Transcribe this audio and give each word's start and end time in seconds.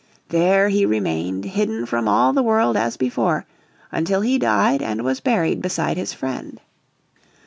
There 0.29 0.69
he 0.69 0.83
remained 0.83 1.45
hidden 1.45 1.85
from 1.85 2.07
all 2.07 2.33
the 2.33 2.41
world 2.41 2.75
as 2.75 2.97
before, 2.97 3.45
until 3.91 4.21
he 4.21 4.39
died 4.39 4.81
and 4.81 5.03
was 5.03 5.19
buried 5.19 5.61
beside 5.61 5.95
his 5.95 6.11
friend. 6.11 6.59